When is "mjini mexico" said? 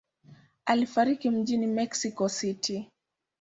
1.29-2.29